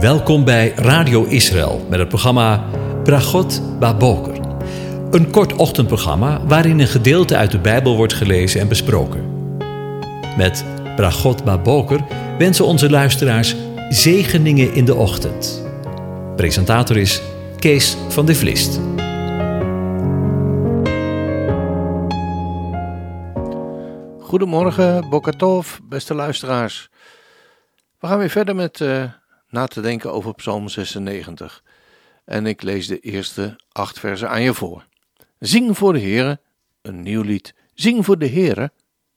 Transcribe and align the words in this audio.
Welkom 0.00 0.44
bij 0.44 0.72
Radio 0.74 1.24
Israël 1.24 1.86
met 1.90 1.98
het 1.98 2.08
programma 2.08 2.64
Bragot 3.04 3.78
Baboker. 3.78 4.40
Een 5.10 5.30
kort 5.30 5.52
ochtendprogramma 5.52 6.46
waarin 6.46 6.78
een 6.78 6.86
gedeelte 6.86 7.36
uit 7.36 7.50
de 7.50 7.58
Bijbel 7.58 7.96
wordt 7.96 8.12
gelezen 8.12 8.60
en 8.60 8.68
besproken. 8.68 9.56
Met 10.36 10.64
Bragot 10.96 11.44
Baboker 11.44 12.00
wensen 12.38 12.64
onze 12.64 12.90
luisteraars 12.90 13.56
zegeningen 13.88 14.74
in 14.74 14.84
de 14.84 14.94
ochtend. 14.94 15.66
Presentator 16.36 16.96
is 16.96 17.22
Kees 17.58 17.96
van 18.08 18.26
de 18.26 18.34
Vlist. 18.34 18.80
Goedemorgen, 24.20 25.08
Bokatov, 25.08 25.78
beste 25.82 26.14
luisteraars. 26.14 26.88
We 28.00 28.06
gaan 28.06 28.18
weer 28.18 28.30
verder 28.30 28.54
met 28.54 28.80
uh, 28.80 29.04
na 29.56 29.66
te 29.66 29.80
denken 29.80 30.12
over 30.12 30.34
Psalm 30.34 30.68
96. 30.68 31.62
En 32.24 32.46
ik 32.46 32.62
lees 32.62 32.86
de 32.86 33.00
eerste 33.00 33.60
acht 33.72 33.98
versen 33.98 34.30
aan 34.30 34.42
je 34.42 34.54
voor. 34.54 34.86
Zing 35.38 35.76
voor 35.76 35.92
de 35.92 36.00
Heere, 36.00 36.40
een 36.82 37.02
nieuw 37.02 37.22
lied. 37.22 37.54
Zing 37.74 38.04
voor 38.04 38.18
de 38.18 38.28
Heere, 38.28 38.72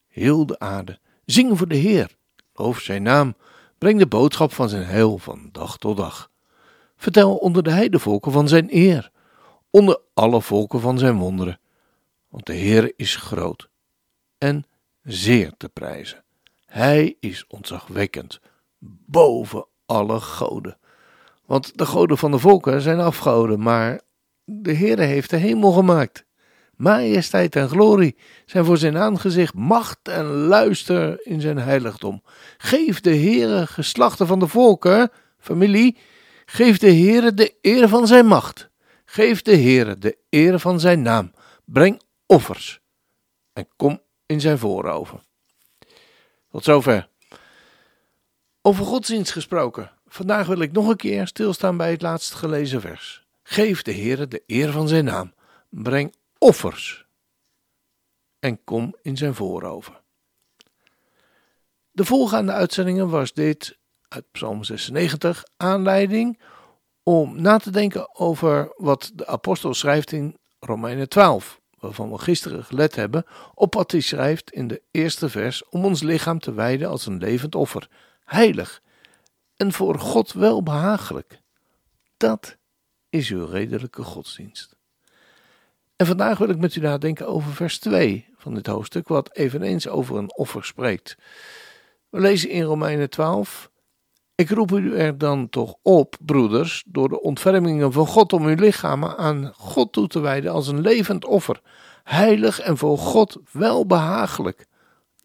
heel 0.08 0.46
de 0.46 0.58
aarde. 0.58 0.98
Zing 1.24 1.58
voor 1.58 1.68
de 1.68 1.76
Heer, 1.76 2.16
loof 2.54 2.80
zijn 2.80 3.02
naam. 3.02 3.34
Breng 3.78 3.98
de 3.98 4.06
boodschap 4.06 4.52
van 4.52 4.68
zijn 4.68 4.84
heil 4.84 5.18
van 5.18 5.48
dag 5.52 5.78
tot 5.78 5.96
dag. 5.96 6.30
Vertel 6.96 7.36
onder 7.36 7.62
de 7.62 7.70
heidevolken 7.70 8.32
van 8.32 8.48
zijn 8.48 8.68
eer, 8.70 9.10
onder 9.70 10.00
alle 10.14 10.42
volken 10.42 10.80
van 10.80 10.98
zijn 10.98 11.18
wonderen. 11.18 11.60
Want 12.28 12.46
de 12.46 12.52
Heer 12.54 12.92
is 12.96 13.16
groot 13.16 13.68
en 14.38 14.66
zeer 15.02 15.52
te 15.56 15.68
prijzen. 15.68 16.24
Hij 16.66 17.16
is 17.20 17.44
ontzagwekkend, 17.46 18.40
boven 19.06 19.66
alle 19.90 20.20
goden. 20.20 20.78
Want 21.46 21.78
de 21.78 21.86
goden 21.86 22.18
van 22.18 22.30
de 22.30 22.38
volken 22.38 22.80
zijn 22.80 23.00
afgoden, 23.00 23.60
maar 23.60 24.00
de 24.44 24.74
Heere 24.74 25.02
heeft 25.02 25.30
de 25.30 25.36
hemel 25.36 25.72
gemaakt. 25.72 26.24
Majesteit 26.76 27.56
en 27.56 27.68
glorie 27.68 28.16
zijn 28.46 28.64
voor 28.64 28.78
zijn 28.78 28.96
aangezicht, 28.96 29.54
macht 29.54 29.98
en 30.02 30.24
luister 30.24 31.26
in 31.26 31.40
zijn 31.40 31.58
heiligdom. 31.58 32.22
Geef 32.58 33.00
de 33.00 33.16
Heere 33.16 33.66
geslachten 33.66 34.26
van 34.26 34.38
de 34.38 34.46
volken, 34.46 35.10
familie, 35.38 35.96
geef 36.46 36.78
de 36.78 36.92
Heere 36.92 37.34
de 37.34 37.54
eer 37.60 37.88
van 37.88 38.06
zijn 38.06 38.26
macht. 38.26 38.70
Geef 39.04 39.42
de 39.42 39.56
Heere 39.56 39.98
de 39.98 40.18
eer 40.30 40.58
van 40.58 40.80
zijn 40.80 41.02
naam. 41.02 41.32
Breng 41.64 42.00
offers 42.26 42.80
en 43.52 43.68
kom 43.76 44.00
in 44.26 44.40
zijn 44.40 44.58
voorover. 44.58 45.20
Tot 46.50 46.64
zover. 46.64 47.09
Over 48.62 48.84
godsdienst 48.84 49.32
gesproken. 49.32 49.90
Vandaag 50.06 50.46
wil 50.46 50.60
ik 50.60 50.72
nog 50.72 50.88
een 50.88 50.96
keer 50.96 51.26
stilstaan 51.26 51.76
bij 51.76 51.90
het 51.90 52.02
laatst 52.02 52.34
gelezen 52.34 52.80
vers. 52.80 53.26
Geef 53.42 53.82
de 53.82 53.92
Heere 53.92 54.28
de 54.28 54.42
eer 54.46 54.72
van 54.72 54.88
zijn 54.88 55.04
naam. 55.04 55.32
Breng 55.68 56.14
offers. 56.38 57.06
En 58.38 58.64
kom 58.64 58.94
in 59.02 59.16
zijn 59.16 59.34
voorover. 59.34 60.00
De 61.90 62.04
voorgaande 62.04 62.52
uitzendingen 62.52 63.08
was 63.08 63.32
dit 63.32 63.78
uit 64.08 64.24
Psalm 64.32 64.64
96 64.64 65.44
aanleiding 65.56 66.40
om 67.02 67.40
na 67.40 67.58
te 67.58 67.70
denken 67.70 68.18
over 68.18 68.72
wat 68.76 69.10
de 69.14 69.26
apostel 69.26 69.74
schrijft 69.74 70.12
in 70.12 70.36
Romeinen 70.58 71.08
12, 71.08 71.60
waarvan 71.78 72.10
we 72.10 72.18
gisteren 72.18 72.64
gelet 72.64 72.94
hebben 72.96 73.24
op 73.54 73.74
wat 73.74 73.90
hij 73.90 74.00
schrijft 74.00 74.50
in 74.50 74.68
de 74.68 74.82
eerste 74.90 75.28
vers 75.28 75.68
om 75.68 75.84
ons 75.84 76.02
lichaam 76.02 76.38
te 76.38 76.52
wijden 76.52 76.88
als 76.88 77.06
een 77.06 77.18
levend 77.18 77.54
offer, 77.54 77.88
heilig 78.30 78.82
en 79.56 79.72
voor 79.72 79.98
God 79.98 80.32
welbehagelijk. 80.32 81.40
Dat 82.16 82.56
is 83.08 83.30
uw 83.30 83.44
redelijke 83.44 84.02
godsdienst. 84.02 84.76
En 85.96 86.06
vandaag 86.06 86.38
wil 86.38 86.48
ik 86.48 86.58
met 86.58 86.74
u 86.74 86.80
nadenken 86.80 87.26
over 87.26 87.52
vers 87.52 87.78
2 87.78 88.28
van 88.36 88.54
dit 88.54 88.66
hoofdstuk, 88.66 89.08
wat 89.08 89.34
eveneens 89.34 89.88
over 89.88 90.16
een 90.16 90.36
offer 90.36 90.64
spreekt. 90.64 91.16
We 92.08 92.20
lezen 92.20 92.50
in 92.50 92.62
Romeinen 92.62 93.10
12: 93.10 93.70
Ik 94.34 94.50
roep 94.50 94.72
u 94.72 94.96
er 94.96 95.18
dan 95.18 95.48
toch 95.48 95.74
op, 95.82 96.16
broeders, 96.20 96.84
door 96.86 97.08
de 97.08 97.20
ontfermingen 97.20 97.92
van 97.92 98.06
God 98.06 98.32
om 98.32 98.46
uw 98.46 98.54
lichamen 98.54 99.16
aan 99.16 99.52
God 99.56 99.92
toe 99.92 100.06
te 100.06 100.20
wijden 100.20 100.52
als 100.52 100.68
een 100.68 100.80
levend 100.80 101.24
offer, 101.24 101.60
heilig 102.04 102.60
en 102.60 102.76
voor 102.76 102.98
God 102.98 103.38
welbehagelijk. 103.52 104.68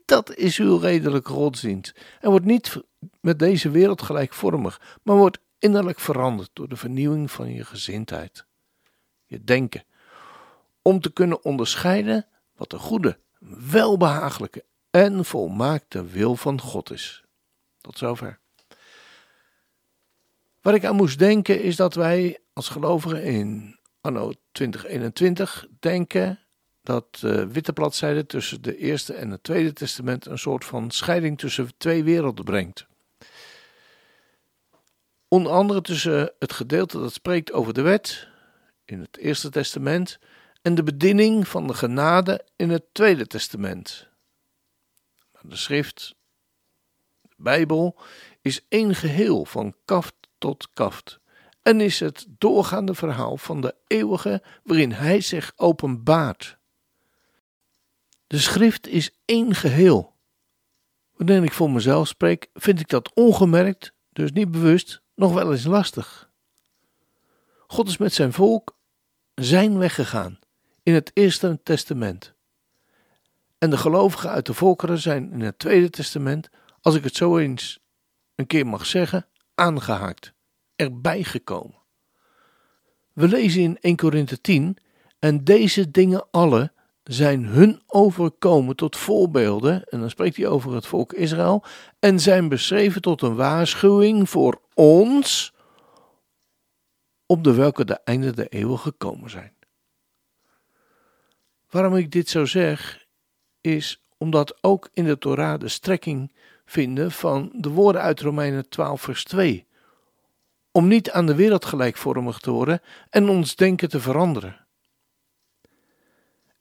Dat 0.05 0.35
is 0.35 0.57
uw 0.57 0.77
redelijke 0.77 1.31
godsdienst. 1.31 1.95
En 2.19 2.29
wordt 2.29 2.45
niet 2.45 2.81
met 3.21 3.39
deze 3.39 3.69
wereld 3.69 4.01
gelijkvormig, 4.01 4.99
maar 5.03 5.15
wordt 5.15 5.39
innerlijk 5.59 5.99
veranderd 5.99 6.49
door 6.53 6.69
de 6.69 6.75
vernieuwing 6.75 7.31
van 7.31 7.53
je 7.53 7.65
gezindheid, 7.65 8.45
je 9.25 9.43
denken, 9.43 9.83
om 10.81 10.99
te 10.99 11.13
kunnen 11.13 11.43
onderscheiden 11.43 12.27
wat 12.55 12.69
de 12.69 12.77
goede, 12.77 13.19
welbehagelijke 13.69 14.63
en 14.89 15.25
volmaakte 15.25 16.05
wil 16.05 16.35
van 16.35 16.61
God 16.61 16.91
is. 16.91 17.23
Tot 17.81 17.97
zover. 17.97 18.39
Wat 20.61 20.73
ik 20.73 20.85
aan 20.85 20.95
moest 20.95 21.19
denken 21.19 21.61
is 21.61 21.75
dat 21.75 21.93
wij 21.93 22.39
als 22.53 22.69
gelovigen 22.69 23.23
in 23.23 23.79
anno 24.01 24.31
2021 24.51 25.67
denken 25.79 26.39
dat 26.81 27.21
uh, 27.25 27.43
witte 27.43 27.73
bladzijde 27.73 28.25
tussen 28.25 28.61
de 28.61 28.77
Eerste 28.77 29.13
en 29.13 29.29
het 29.31 29.43
Tweede 29.43 29.73
Testament 29.73 30.25
een 30.25 30.39
soort 30.39 30.65
van 30.65 30.91
scheiding 30.91 31.37
tussen 31.37 31.69
twee 31.77 32.03
werelden 32.03 32.45
brengt. 32.45 32.87
Onder 35.35 35.51
andere 35.51 35.81
tussen 35.81 36.31
het 36.39 36.53
gedeelte 36.53 36.99
dat 36.99 37.13
spreekt 37.13 37.51
over 37.51 37.73
de 37.73 37.81
wet 37.81 38.27
in 38.85 38.99
het 38.99 39.17
Eerste 39.17 39.49
Testament 39.49 40.19
en 40.61 40.75
de 40.75 40.83
bediening 40.83 41.47
van 41.47 41.67
de 41.67 41.73
genade 41.73 42.45
in 42.55 42.69
het 42.69 42.83
Tweede 42.91 43.27
Testament. 43.27 44.07
De 45.41 45.55
schrift, 45.55 46.15
de 47.21 47.35
Bijbel, 47.37 47.99
is 48.41 48.65
één 48.69 48.95
geheel 48.95 49.45
van 49.45 49.75
kaft 49.85 50.13
tot 50.37 50.69
kaft 50.73 51.19
en 51.61 51.81
is 51.81 51.99
het 51.99 52.25
doorgaande 52.29 52.93
verhaal 52.93 53.37
van 53.37 53.61
de 53.61 53.75
eeuwige 53.87 54.43
waarin 54.63 54.91
hij 54.91 55.21
zich 55.21 55.53
openbaart. 55.55 56.57
De 58.27 58.39
schrift 58.39 58.87
is 58.87 59.11
één 59.25 59.55
geheel. 59.55 60.15
Wanneer 61.15 61.43
ik 61.43 61.53
voor 61.53 61.71
mezelf 61.71 62.07
spreek, 62.07 62.49
vind 62.53 62.79
ik 62.79 62.87
dat 62.87 63.13
ongemerkt, 63.13 63.93
dus 64.09 64.31
niet 64.31 64.51
bewust, 64.51 65.03
nog 65.15 65.33
wel 65.33 65.51
eens 65.51 65.65
lastig. 65.65 66.29
God 67.67 67.87
is 67.87 67.97
met 67.97 68.13
zijn 68.13 68.33
volk 68.33 68.75
zijn 69.35 69.77
weg 69.77 69.95
gegaan 69.95 70.39
in 70.83 70.93
het 70.93 71.11
Eerste 71.13 71.59
Testament. 71.63 72.33
En 73.57 73.69
de 73.69 73.77
gelovigen 73.77 74.29
uit 74.29 74.45
de 74.45 74.53
volkeren 74.53 74.99
zijn 74.99 75.31
in 75.31 75.41
het 75.41 75.59
Tweede 75.59 75.89
Testament, 75.89 76.49
als 76.81 76.95
ik 76.95 77.03
het 77.03 77.15
zo 77.15 77.37
eens 77.37 77.79
een 78.35 78.47
keer 78.47 78.67
mag 78.67 78.85
zeggen, 78.85 79.27
aangehaakt, 79.55 80.33
erbij 80.75 81.23
gekomen. 81.23 81.83
We 83.13 83.27
lezen 83.27 83.61
in 83.61 83.77
1 83.79 83.95
Korinthe 83.95 84.41
10, 84.41 84.77
en 85.19 85.43
deze 85.43 85.91
dingen 85.91 86.27
alle 86.31 86.71
zijn 87.03 87.45
hun 87.45 87.81
overkomen 87.85 88.75
tot 88.75 88.97
voorbeelden, 88.97 89.83
en 89.83 89.99
dan 89.99 90.09
spreekt 90.09 90.37
hij 90.37 90.47
over 90.47 90.73
het 90.73 90.87
volk 90.87 91.13
Israël, 91.13 91.63
en 91.99 92.19
zijn 92.19 92.49
beschreven 92.49 93.01
tot 93.01 93.21
een 93.21 93.35
waarschuwing 93.35 94.29
voor 94.29 94.61
ons, 94.75 95.53
op 97.25 97.43
de 97.43 97.53
welke 97.53 97.85
de 97.85 97.99
einde 98.03 98.33
der 98.33 98.47
eeuwen 98.47 98.79
gekomen 98.79 99.29
zijn. 99.29 99.53
Waarom 101.69 101.95
ik 101.95 102.11
dit 102.11 102.29
zo 102.29 102.45
zeg, 102.45 103.05
is 103.61 104.03
omdat 104.17 104.57
ook 104.63 104.89
in 104.93 105.03
de 105.03 105.17
Torah 105.17 105.59
de 105.59 105.67
strekking 105.67 106.31
vinden 106.65 107.11
van 107.11 107.51
de 107.53 107.69
woorden 107.69 108.01
uit 108.01 108.19
Romeinen 108.19 108.69
12 108.69 109.01
vers 109.01 109.23
2, 109.23 109.67
om 110.71 110.87
niet 110.87 111.11
aan 111.11 111.25
de 111.25 111.35
wereld 111.35 111.65
gelijkvormig 111.65 112.39
te 112.39 112.51
worden 112.51 112.81
en 113.09 113.29
ons 113.29 113.55
denken 113.55 113.89
te 113.89 113.99
veranderen. 113.99 114.65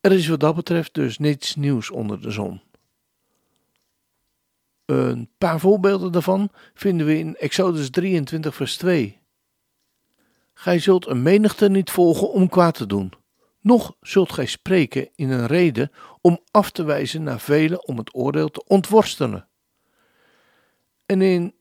Er 0.01 0.13
is 0.13 0.29
wat 0.29 0.41
dat 0.41 0.55
betreft 0.55 0.95
dus 0.95 1.19
niets 1.19 1.55
nieuws 1.55 1.91
onder 1.91 2.21
de 2.21 2.31
zon. 2.31 2.61
Een 4.85 5.31
paar 5.39 5.61
voorbeelden 5.61 6.13
daarvan 6.13 6.51
vinden 6.75 7.07
we 7.07 7.19
in 7.19 7.37
Exodus 7.37 7.91
23, 7.91 8.55
vers 8.55 8.77
2. 8.77 9.21
Gij 10.55 10.79
zult 10.79 11.07
een 11.07 11.23
menigte 11.23 11.69
niet 11.69 11.91
volgen 11.91 12.31
om 12.31 12.49
kwaad 12.49 12.75
te 12.75 12.87
doen, 12.87 13.13
noch 13.61 13.97
zult 14.01 14.33
gij 14.33 14.47
spreken 14.47 15.09
in 15.15 15.31
een 15.31 15.47
reden 15.47 15.91
om 16.21 16.41
af 16.51 16.71
te 16.71 16.85
wijzen 16.85 17.23
naar 17.23 17.41
velen 17.41 17.87
om 17.87 17.99
het 17.99 18.15
oordeel 18.15 18.49
te 18.49 18.65
ontworstelen. 18.67 19.49
En 21.07 21.23
in 21.23 21.55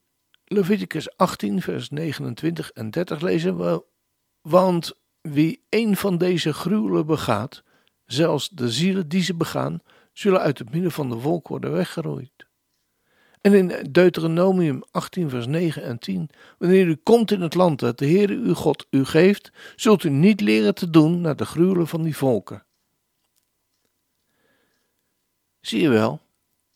Leviticus 0.46 1.18
18, 1.18 1.62
vers 1.62 1.90
29 1.90 2.72
en 2.72 2.90
30 2.90 3.22
lezen 3.22 3.58
we: 3.58 3.84
Want 4.42 4.94
wie 5.22 5.66
een 5.70 5.98
van 5.98 6.18
deze 6.18 6.54
gruwelen 6.54 7.06
begaat, 7.06 7.64
Zelfs 8.06 8.50
de 8.50 8.72
zielen 8.72 9.08
die 9.08 9.24
ze 9.24 9.36
begaan, 9.36 9.82
zullen 10.12 10.40
uit 10.40 10.58
het 10.58 10.72
midden 10.72 10.92
van 10.92 11.10
de 11.10 11.20
volk 11.20 11.48
worden 11.48 11.72
weggerooid. 11.72 12.32
En 13.44 13.54
in 13.54 13.92
Deuteronomium 13.92 14.84
18, 14.92 15.30
vers 15.30 15.48
9 15.48 15.84
en 15.84 16.00
10. 16.00 16.30
Wanneer 16.58 16.88
u 16.88 16.96
komt 16.96 17.32
in 17.32 17.42
het 17.42 17.54
land 17.54 17.80
dat 17.80 17.98
de 17.98 18.06
Heere 18.06 18.34
uw 18.34 18.54
God 18.54 18.88
u 18.90 19.06
geeft, 19.06 19.52
zult 19.76 20.04
u 20.04 20.10
niet 20.10 20.42
leren 20.42 20.76
te 20.76 20.90
doen 20.90 21.22
naar 21.22 21.36
de 21.36 21.46
gruwelen 21.46 21.88
van 21.88 22.04
die 22.04 22.18
volken. 22.18 22.66
Zie 25.60 25.82
je 25.82 25.90
wel, 25.90 26.22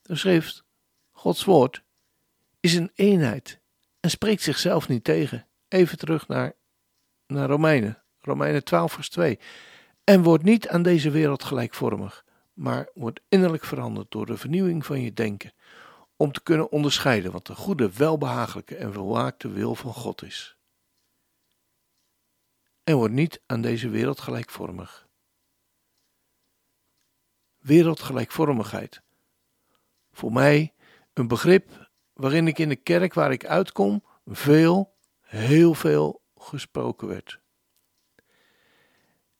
de 0.01 0.15
schrift, 0.15 0.63
Gods 1.11 1.43
woord, 1.43 1.83
is 2.59 2.75
een 2.75 2.91
eenheid 2.95 3.59
en 3.99 4.09
spreekt 4.09 4.41
zichzelf 4.41 4.87
niet 4.87 5.03
tegen. 5.03 5.47
Even 5.67 5.97
terug 5.97 6.27
naar, 6.27 6.53
naar 7.27 7.49
Romeinen, 7.49 8.03
Romeinen 8.19 8.63
12, 8.63 8.93
vers 8.93 9.09
2. 9.09 9.39
En 10.03 10.23
wordt 10.23 10.43
niet 10.43 10.67
aan 10.67 10.83
deze 10.83 11.09
wereld 11.09 11.43
gelijkvormig, 11.43 12.25
maar 12.53 12.89
wordt 12.93 13.21
innerlijk 13.29 13.63
veranderd 13.63 14.11
door 14.11 14.25
de 14.25 14.37
vernieuwing 14.37 14.85
van 14.85 15.01
je 15.01 15.13
denken 15.13 15.51
om 16.17 16.31
te 16.31 16.43
kunnen 16.43 16.71
onderscheiden 16.71 17.31
wat 17.31 17.45
de 17.45 17.55
goede, 17.55 17.91
welbehagelijke 17.93 18.75
en 18.75 18.93
volmaakte 18.93 19.49
wil 19.49 19.75
van 19.75 19.93
God 19.93 20.23
is. 20.23 20.57
En 22.83 22.95
wordt 22.95 23.13
niet 23.13 23.41
aan 23.45 23.61
deze 23.61 23.89
wereld 23.89 24.19
gelijkvormig. 24.19 25.07
Wereldgelijkvormigheid. 27.57 29.01
Voor 30.11 30.31
mij 30.31 30.73
een 31.13 31.27
begrip 31.27 31.89
waarin 32.13 32.47
ik 32.47 32.59
in 32.59 32.69
de 32.69 32.75
kerk 32.75 33.13
waar 33.13 33.31
ik 33.31 33.45
uitkom 33.45 34.03
veel, 34.25 34.95
heel 35.21 35.73
veel 35.73 36.21
gesproken 36.35 37.07
werd. 37.07 37.39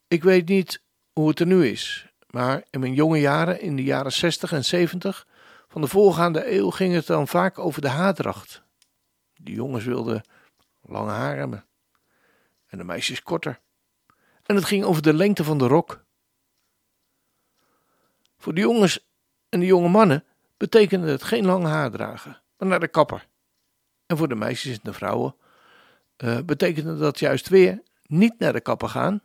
Ik 0.08 0.24
weet 0.24 0.48
niet 0.48 0.84
hoe 1.14 1.30
het 1.30 1.40
er 1.40 1.46
nu 1.46 1.68
is, 1.68 2.08
maar 2.30 2.64
in 2.70 2.80
mijn 2.80 2.94
jonge 2.94 3.20
jaren, 3.20 3.62
in 3.62 3.76
de 3.76 3.84
jaren 3.84 4.12
60 4.12 4.52
en 4.52 4.66
70, 4.66 5.28
van 5.68 5.82
de 5.82 5.88
voorgaande 5.88 6.52
eeuw 6.54 6.70
ging 6.70 6.94
het 6.94 7.06
dan 7.06 7.28
vaak 7.28 7.60
over 7.60 7.82
de 7.82 7.90
haardracht. 7.90 8.64
De 9.34 9.52
jongens 9.52 9.86
wilden 9.86 10.24
lange 10.82 11.12
haar 11.12 11.38
hebben 11.38 11.66
en 12.68 12.78
de 12.78 12.84
meisjes 12.84 13.24
korter. 13.24 13.60
En 14.44 14.56
het 14.56 14.66
ging 14.66 14.84
over 14.84 15.02
de 15.02 15.14
lengte 15.14 15.44
van 15.44 15.58
de 15.58 15.68
rok. 15.68 16.06
Voor 18.38 18.54
de 18.54 18.62
jongens 18.62 19.08
en 19.50 19.60
de 19.60 19.66
jonge 19.66 19.90
mannen 19.90 20.26
betekende 20.58 21.12
het 21.12 21.24
geen 21.24 21.46
lang 21.46 21.64
haar 21.64 21.92
dragen, 21.92 22.42
maar 22.58 22.68
naar 22.68 22.80
de 22.80 22.88
kapper. 22.88 23.28
En 24.06 24.18
voor 24.18 24.28
de 24.28 24.36
meisjes 24.36 24.74
en 24.74 24.80
de 24.84 24.94
vrouwen 24.94 25.36
uh, 26.18 26.40
betekende 26.42 26.98
dat 26.98 27.20
juist 27.20 27.50
weer 27.50 27.84
niet 28.04 28.40
naar 28.40 28.54
de 28.54 28.62
kapper 28.62 28.90
gaan 28.90 29.22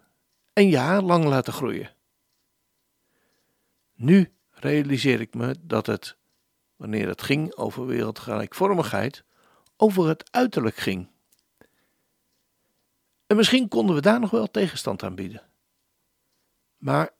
en 0.52 0.68
je 0.68 0.76
haar 0.78 1.02
lang 1.02 1.24
laten 1.24 1.52
groeien. 1.52 1.94
Nu 3.94 4.32
realiseer 4.50 5.20
ik 5.20 5.34
me 5.34 5.56
dat 5.60 5.86
het 5.86 6.16
wanneer 6.82 7.08
het 7.08 7.22
ging 7.22 7.54
over 7.54 7.86
wereldgelijkvormigheid, 7.86 9.24
over 9.76 10.08
het 10.08 10.32
uiterlijk 10.32 10.76
ging. 10.76 11.08
En 13.26 13.36
misschien 13.36 13.68
konden 13.68 13.94
we 13.94 14.00
daar 14.00 14.20
nog 14.20 14.30
wel 14.30 14.50
tegenstand 14.50 15.02
aan 15.02 15.14
bieden. 15.14 15.42
Maar 16.76 17.10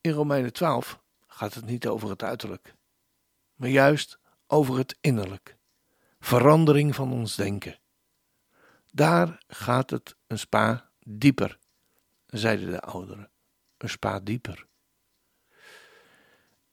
in 0.00 0.10
Romeinen 0.10 0.52
12 0.52 1.00
gaat 1.26 1.54
het 1.54 1.64
niet 1.64 1.86
over 1.86 2.08
het 2.08 2.22
uiterlijk, 2.22 2.74
maar 3.54 3.68
juist 3.68 4.18
over 4.46 4.78
het 4.78 4.96
innerlijk. 5.00 5.56
Verandering 6.20 6.94
van 6.94 7.12
ons 7.12 7.36
denken. 7.36 7.78
Daar 8.92 9.42
gaat 9.46 9.90
het 9.90 10.16
een 10.26 10.38
spa 10.38 10.90
dieper, 10.98 11.58
zeiden 12.26 12.70
de 12.70 12.80
ouderen. 12.80 13.30
Een 13.76 13.88
spa 13.88 14.20
dieper 14.20 14.67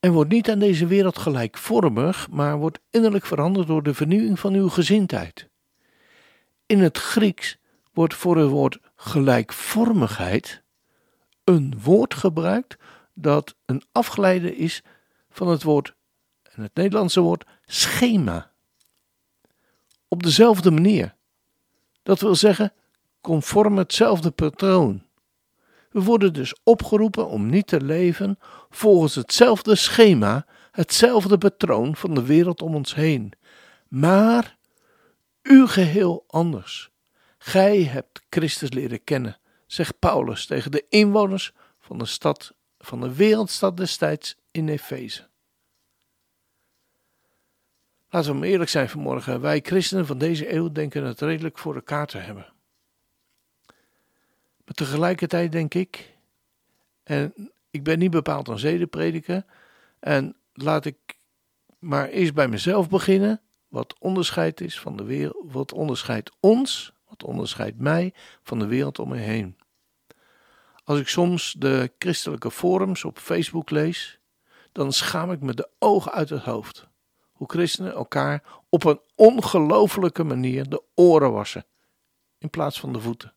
en 0.05 0.11
wordt 0.11 0.31
niet 0.31 0.49
aan 0.49 0.59
deze 0.59 0.85
wereld 0.87 1.17
gelijkvormig, 1.17 2.29
maar 2.29 2.57
wordt 2.57 2.79
innerlijk 2.89 3.25
veranderd 3.25 3.67
door 3.67 3.83
de 3.83 3.93
vernieuwing 3.93 4.39
van 4.39 4.53
uw 4.53 4.69
gezindheid. 4.69 5.49
In 6.65 6.79
het 6.79 6.97
Grieks 6.97 7.57
wordt 7.93 8.13
voor 8.13 8.37
het 8.37 8.49
woord 8.49 8.79
gelijkvormigheid 8.95 10.63
een 11.43 11.73
woord 11.83 12.13
gebruikt 12.13 12.77
dat 13.13 13.55
een 13.65 13.83
afgeleide 13.91 14.55
is 14.55 14.83
van 15.29 15.47
het 15.47 15.63
woord, 15.63 15.95
en 16.43 16.61
het 16.61 16.75
Nederlandse 16.75 17.21
woord, 17.21 17.45
schema. 17.65 18.51
Op 20.07 20.23
dezelfde 20.23 20.71
manier. 20.71 21.15
Dat 22.03 22.19
wil 22.19 22.35
zeggen, 22.35 22.73
conform 23.21 23.77
hetzelfde 23.77 24.31
patroon. 24.31 25.03
We 25.95 26.03
worden 26.03 26.33
dus 26.33 26.55
opgeroepen 26.63 27.27
om 27.27 27.49
niet 27.49 27.67
te 27.67 27.81
leven 27.81 28.39
volgens 28.69 29.15
hetzelfde 29.15 29.75
schema, 29.75 30.45
hetzelfde 30.71 31.37
patroon 31.37 31.95
van 31.95 32.13
de 32.13 32.25
wereld 32.25 32.61
om 32.61 32.75
ons 32.75 32.95
heen, 32.95 33.33
maar 33.87 34.57
u 35.41 35.67
geheel 35.67 36.23
anders. 36.27 36.91
Gij 37.37 37.83
hebt 37.83 38.21
Christus 38.29 38.71
leren 38.71 39.03
kennen, 39.03 39.39
zegt 39.67 39.99
Paulus 39.99 40.45
tegen 40.45 40.71
de 40.71 40.85
inwoners 40.89 41.53
van 41.79 41.97
de 41.97 42.05
stad, 42.05 42.53
van 42.77 43.01
de 43.01 43.15
wereldstad 43.15 43.77
destijds 43.77 44.35
in 44.51 44.69
Efeze. 44.69 45.29
Laten 48.09 48.31
we 48.31 48.37
maar 48.37 48.47
eerlijk 48.47 48.69
zijn 48.69 48.89
vanmorgen. 48.89 49.41
Wij 49.41 49.59
christenen 49.63 50.05
van 50.05 50.17
deze 50.17 50.53
eeuw 50.53 50.71
denken 50.71 51.03
het 51.03 51.21
redelijk 51.21 51.57
voor 51.57 51.75
elkaar 51.75 52.07
te 52.07 52.17
hebben. 52.17 52.54
Maar 54.65 54.75
tegelijkertijd 54.75 55.51
denk 55.51 55.73
ik, 55.73 56.17
en 57.03 57.51
ik 57.71 57.83
ben 57.83 57.99
niet 57.99 58.11
bepaald 58.11 58.47
een 58.47 58.59
zedenprediker, 58.59 59.45
en 59.99 60.35
laat 60.53 60.85
ik 60.85 60.97
maar 61.79 62.07
eerst 62.07 62.33
bij 62.33 62.47
mezelf 62.47 62.89
beginnen, 62.89 63.41
wat 63.67 63.95
onderscheid 63.99 64.61
is 64.61 64.79
van 64.79 64.95
de 64.95 65.03
wereld, 65.03 65.51
wat 65.51 65.73
onderscheidt 65.73 66.31
ons, 66.39 66.93
wat 67.07 67.23
onderscheidt 67.23 67.79
mij 67.79 68.13
van 68.43 68.59
de 68.59 68.65
wereld 68.65 68.99
om 68.99 69.09
me 69.09 69.17
heen. 69.17 69.57
Als 70.83 70.99
ik 70.99 71.07
soms 71.07 71.55
de 71.57 71.91
christelijke 71.99 72.51
forums 72.51 73.03
op 73.03 73.19
Facebook 73.19 73.69
lees, 73.69 74.19
dan 74.71 74.93
schaam 74.93 75.31
ik 75.31 75.41
me 75.41 75.53
de 75.53 75.69
ogen 75.79 76.11
uit 76.11 76.29
het 76.29 76.43
hoofd. 76.43 76.87
Hoe 77.31 77.49
christenen 77.49 77.93
elkaar 77.93 78.43
op 78.69 78.83
een 78.83 78.99
ongelofelijke 79.15 80.23
manier 80.23 80.69
de 80.69 80.83
oren 80.95 81.31
wassen, 81.31 81.65
in 82.37 82.49
plaats 82.49 82.79
van 82.79 82.93
de 82.93 82.99
voeten. 82.99 83.33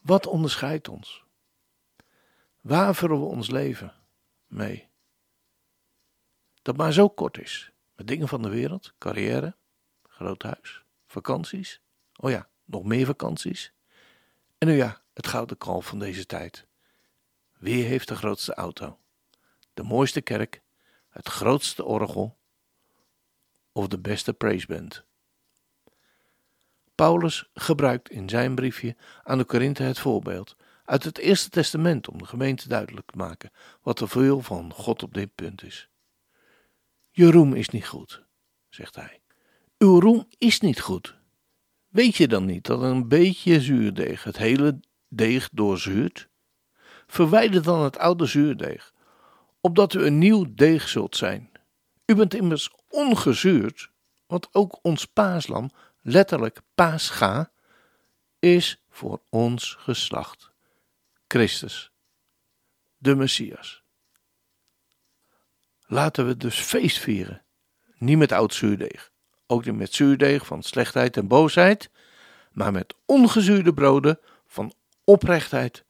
Wat 0.00 0.26
onderscheidt 0.26 0.88
ons? 0.88 1.24
Waar 2.60 2.94
vullen 2.94 3.20
we 3.20 3.26
ons 3.26 3.50
leven 3.50 3.94
mee? 4.46 4.88
Dat 6.62 6.76
maar 6.76 6.92
zo 6.92 7.08
kort 7.08 7.38
is. 7.38 7.72
Met 7.94 8.06
dingen 8.06 8.28
van 8.28 8.42
de 8.42 8.48
wereld, 8.48 8.94
carrière, 8.98 9.56
groot 10.02 10.42
huis, 10.42 10.84
vakanties. 11.06 11.80
Oh 12.16 12.30
ja, 12.30 12.48
nog 12.64 12.84
meer 12.84 13.06
vakanties. 13.06 13.72
En 14.58 14.68
nu 14.68 14.74
ja, 14.74 15.02
het 15.12 15.26
gouden 15.26 15.58
kalf 15.58 15.86
van 15.86 15.98
deze 15.98 16.26
tijd. 16.26 16.66
Wie 17.58 17.84
heeft 17.84 18.08
de 18.08 18.16
grootste 18.16 18.54
auto? 18.54 18.98
De 19.74 19.82
mooiste 19.82 20.20
kerk, 20.20 20.62
het 21.08 21.28
grootste 21.28 21.84
orgel 21.84 22.38
of 23.72 23.88
de 23.88 23.98
beste 23.98 24.32
praiseband? 24.32 25.04
Paulus 27.00 27.48
gebruikt 27.54 28.10
in 28.10 28.28
zijn 28.28 28.54
briefje 28.54 28.96
aan 29.22 29.38
de 29.38 29.44
Korinthe 29.44 29.82
het 29.82 29.98
voorbeeld 29.98 30.56
uit 30.84 31.04
het 31.04 31.18
Eerste 31.18 31.50
Testament 31.50 32.08
om 32.08 32.18
de 32.18 32.24
gemeente 32.24 32.68
duidelijk 32.68 33.10
te 33.10 33.16
maken 33.16 33.50
wat 33.82 33.98
de 33.98 34.06
veel 34.06 34.40
van 34.40 34.72
God 34.72 35.02
op 35.02 35.14
dit 35.14 35.34
punt 35.34 35.62
is. 35.62 35.88
Je 37.10 37.30
roem 37.30 37.54
is 37.54 37.68
niet 37.68 37.86
goed, 37.86 38.24
zegt 38.68 38.96
hij. 38.96 39.20
Uw 39.78 40.00
roem 40.00 40.26
is 40.38 40.60
niet 40.60 40.80
goed. 40.80 41.16
Weet 41.88 42.16
je 42.16 42.28
dan 42.28 42.44
niet 42.44 42.66
dat 42.66 42.82
een 42.82 43.08
beetje 43.08 43.60
zuurdeeg 43.60 44.24
het 44.24 44.36
hele 44.36 44.80
deeg 45.08 45.48
doorzuurt? 45.52 46.28
Verwijder 47.06 47.62
dan 47.62 47.82
het 47.82 47.98
oude 47.98 48.26
zuurdeeg, 48.26 48.92
opdat 49.60 49.94
u 49.94 50.04
een 50.04 50.18
nieuw 50.18 50.46
deeg 50.54 50.88
zult 50.88 51.16
zijn. 51.16 51.50
U 52.06 52.14
bent 52.14 52.34
immers 52.34 52.70
ongezuurd, 52.88 53.90
want 54.26 54.54
ook 54.54 54.78
ons 54.82 55.04
paaslam 55.04 55.70
letterlijk 56.00 56.60
Pascha, 56.74 57.50
is 58.38 58.82
voor 58.90 59.20
ons 59.28 59.74
geslacht. 59.78 60.50
Christus, 61.28 61.90
de 62.96 63.14
Messias. 63.14 63.82
Laten 65.86 66.26
we 66.26 66.36
dus 66.36 66.58
feest 66.60 66.98
vieren. 66.98 67.42
Niet 67.94 68.18
met 68.18 68.32
oud 68.32 68.54
zuurdeeg, 68.54 69.10
ook 69.46 69.64
niet 69.64 69.76
met 69.76 69.94
zuurdeeg 69.94 70.46
van 70.46 70.62
slechtheid 70.62 71.16
en 71.16 71.28
boosheid, 71.28 71.90
maar 72.52 72.72
met 72.72 72.94
ongezuurde 73.04 73.74
broden 73.74 74.18
van 74.46 74.72
oprechtheid 75.04 75.84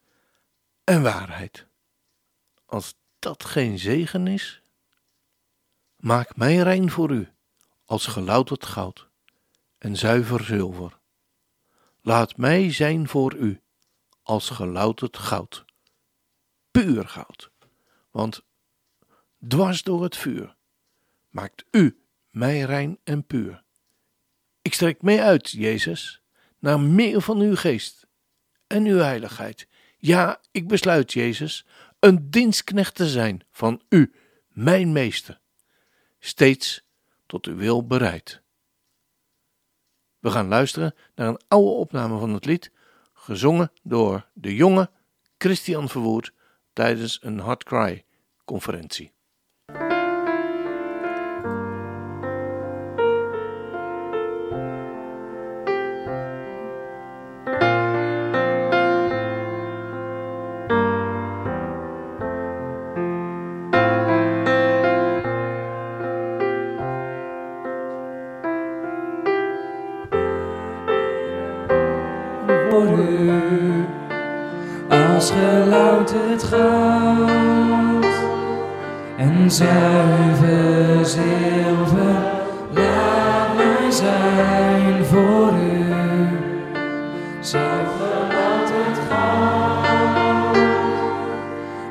en 0.85 1.03
waarheid. 1.03 1.67
Als 2.67 2.95
dat 3.19 3.45
geen 3.45 3.79
zegen 3.79 4.27
is, 4.27 4.63
maak 5.97 6.37
mij 6.37 6.57
rein 6.57 6.91
voor 6.91 7.11
u 7.11 7.29
als 7.85 8.07
gelouterd 8.07 8.67
goud 8.67 9.10
en 9.81 9.97
zuiver 9.97 10.45
zilver. 10.45 10.99
Laat 12.01 12.37
mij 12.37 12.73
zijn 12.73 13.09
voor 13.09 13.35
u 13.35 13.61
als 14.23 14.51
gelouterd 14.51 15.17
goud, 15.17 15.65
puur 16.71 17.09
goud, 17.09 17.51
want 18.11 18.43
dwars 19.49 19.83
door 19.83 20.03
het 20.03 20.17
vuur 20.17 20.57
maakt 21.29 21.65
u 21.71 22.03
mij 22.31 22.61
rein 22.61 22.99
en 23.05 23.27
puur. 23.27 23.63
Ik 24.63 24.75
strek 24.75 25.03
mij 25.03 25.23
uit, 25.23 25.51
Jezus, 25.51 26.23
naar 26.59 26.81
meer 26.81 27.21
van 27.21 27.41
uw 27.41 27.57
geest 27.57 28.07
en 28.67 28.85
uw 28.85 28.99
heiligheid. 28.99 29.69
Ja, 29.99 30.41
ik 30.51 30.69
besluit, 30.69 31.13
Jezus, 31.13 31.67
een 31.99 32.31
dienstknecht 32.31 32.95
te 32.95 33.09
zijn 33.09 33.47
van 33.51 33.83
u, 33.89 34.15
mijn 34.49 34.93
meester, 34.93 35.41
steeds 36.19 36.83
tot 37.27 37.47
uw 37.47 37.57
wil 37.57 37.87
bereid. 37.87 38.43
We 40.21 40.31
gaan 40.31 40.49
luisteren 40.49 40.95
naar 41.15 41.29
een 41.29 41.41
oude 41.49 41.71
opname 41.71 42.19
van 42.19 42.35
het 42.35 42.45
lied, 42.45 42.73
gezongen 43.13 43.73
door 43.83 44.29
de 44.33 44.55
jonge 44.55 44.91
Christian 45.39 45.89
Verwoerd 45.89 46.33
tijdens 46.73 47.19
een 47.23 47.39
Hard 47.39 47.65
Cry 47.65 48.05
conferentie. 48.45 49.13
Gelouterd 76.11 76.43
goud 76.43 78.05
en 79.17 79.51
zuiver 79.51 81.07
zilver. 81.07 82.15
Laat 82.71 83.57
mij 83.57 83.91
zijn 83.91 85.05
voor 85.05 85.53
u, 85.53 85.85
zuiver 87.41 88.27
louterd 88.33 88.99
goud, 89.09 90.57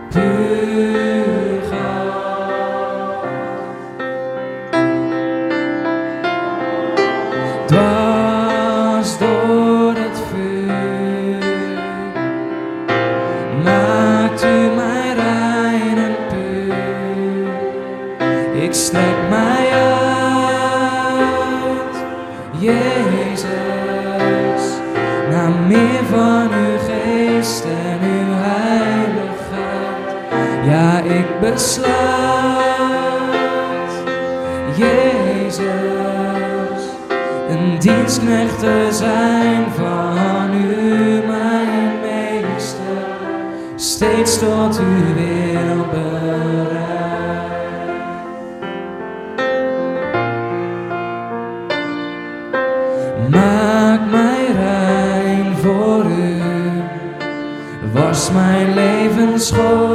puur 0.09 1.61
goud. 1.71 2.39
Te 38.59 38.87
zijn 38.91 39.71
van 39.71 40.53
u, 40.53 41.21
mijn 41.27 41.99
meester, 42.01 43.05
steeds 43.75 44.39
tot 44.39 44.79
uw 44.79 45.13
wil 45.13 45.85
bereid. 45.91 46.77
Maak 53.29 54.11
mij 54.11 54.45
rein 54.59 55.55
voor 55.57 56.05
u, 56.05 56.41
was 57.93 58.31
mijn 58.31 58.73
leven 58.73 59.39
schoon, 59.39 59.88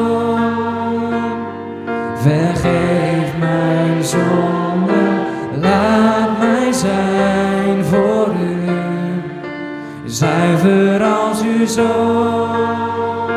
zuiver 10.64 11.02
als 11.02 11.42
uw 11.42 11.66
zoon. 11.66 13.28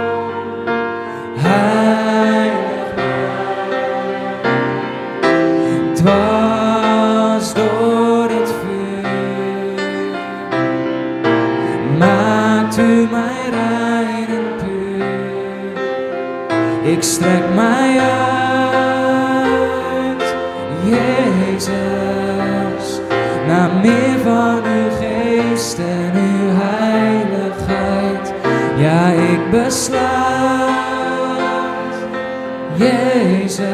Heilig 1.36 2.94
mij, 5.94 7.54
door 7.54 8.30
het 8.30 8.54
vuur, 8.62 10.20
maakt 11.98 12.78
u 12.78 13.08
mij 13.12 13.50
rein 13.50 14.28
en 14.28 14.56
puur. 14.58 15.06
Ik 16.92 17.04
strek 17.04 17.44
mij 17.56 17.77
besluit, 29.68 29.98
Jezus, 32.76 33.68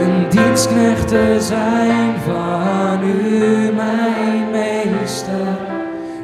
een 0.00 0.28
dienstknecht 0.30 1.08
te 1.08 1.36
zijn 1.40 2.14
van 2.24 3.04
u, 3.04 3.72
mijn 3.72 4.50
meester, 4.50 5.58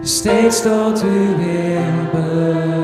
steeds 0.02 0.62
tot 0.62 1.02
uw 1.02 1.36
wil 1.36 2.77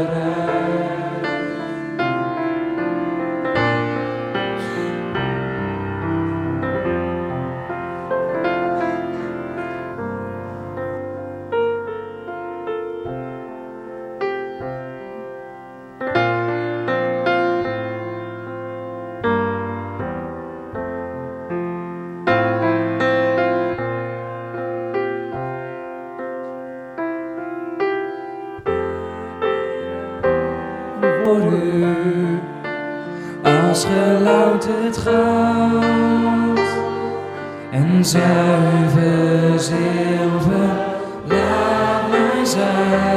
zuiver 38.04 39.60
zilver. 39.60 40.68
Laat 41.28 42.10
mij 42.10 42.44
zijn 42.44 43.13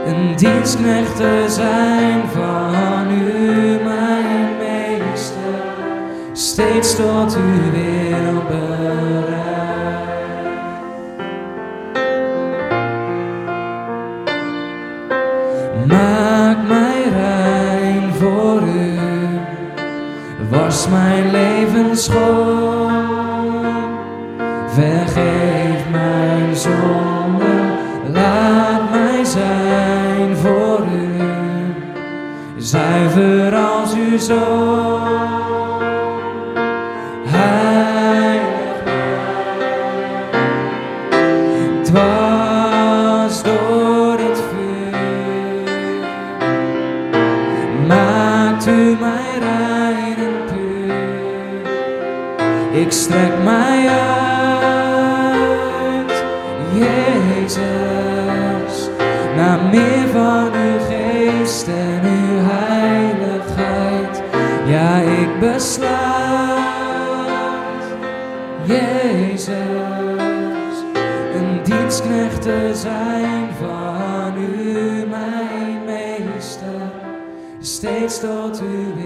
een 0.06 0.36
dienstknecht 0.36 1.16
te 1.16 1.44
zijn 1.48 2.22
van 2.28 3.10
u, 3.10 3.80
mijn 3.84 4.56
meester, 4.58 5.60
steeds 6.32 6.96
tot 6.96 7.36
uw 7.36 7.70
wil 7.70 8.42
bereid. 8.48 9.34
Maak 15.86 16.68
mij 16.68 17.02
rein 17.16 18.14
voor 18.14 18.62
u, 18.62 18.98
was 20.50 20.88
mijn 20.88 21.30
leven 21.30 21.96
schoon, 21.96 22.45
zonde, 26.80 27.54
laat 28.12 28.90
mij 28.90 29.25
zijn 29.25 30.37
voor 30.37 30.80
u. 30.92 31.35
Zuiver 32.56 33.54
als 33.54 33.95
uw 33.95 34.18
zoon. 34.18 34.95
Naar 59.36 59.64
meer 59.70 60.08
van 60.12 60.52
uw 60.52 60.78
geest 60.88 61.68
en 61.68 62.00
uw 62.04 62.38
heiligheid. 62.42 64.22
Ja, 64.66 64.96
ik 64.96 65.40
besluit, 65.40 65.86
Jezus, 68.64 69.56
een 71.34 71.60
dienstknecht 71.64 72.42
te 72.42 72.70
zijn 72.74 73.48
van 73.58 74.36
u, 74.38 75.06
mijn 75.06 75.84
meester, 75.84 76.90
steeds 77.60 78.20
tot 78.20 78.60
uw 78.60 79.05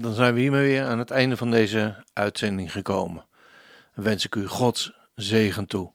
dan 0.00 0.14
zijn 0.14 0.34
we 0.34 0.40
hiermee 0.40 0.68
weer 0.68 0.84
aan 0.84 0.98
het 0.98 1.10
einde 1.10 1.36
van 1.36 1.50
deze 1.50 2.04
uitzending 2.12 2.72
gekomen. 2.72 3.26
Dan 3.94 4.04
wens 4.04 4.24
ik 4.24 4.34
u 4.34 4.46
Gods 4.46 4.92
zegen 5.14 5.66
toe. 5.66 5.92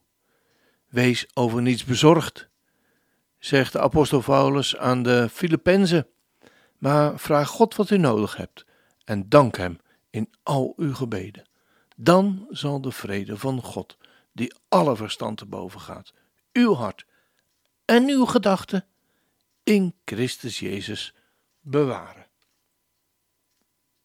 Wees 0.90 1.28
over 1.34 1.62
niets 1.62 1.84
bezorgd, 1.84 2.50
zegt 3.40 3.72
de 3.72 3.80
apostel 3.80 4.22
Paulus 4.22 4.78
aan 4.78 5.04
de 5.04 5.30
Filippenzen. 5.32 6.08
Maar 6.78 7.20
vraag 7.20 7.48
God 7.48 7.76
wat 7.76 7.90
u 7.90 7.98
nodig 7.98 8.36
hebt 8.36 8.66
en 9.04 9.30
dank 9.30 9.58
Hem 9.58 9.80
in 10.10 10.34
al 10.44 10.74
uw 10.78 10.94
gebeden. 10.94 11.48
Dan 11.96 12.48
zal 12.50 12.82
de 12.82 12.92
vrede 12.92 13.38
van 13.38 13.62
God, 13.62 13.98
die 14.34 14.56
alle 14.70 14.96
verstand 14.96 15.38
te 15.38 15.46
boven 15.46 15.80
gaat, 15.80 16.14
uw 16.54 16.74
hart 16.74 17.06
en 17.86 18.10
uw 18.10 18.26
gedachten 18.26 18.86
in 19.64 19.96
Christus 20.06 20.60
Jezus 20.60 21.14
bewaren. 21.62 22.25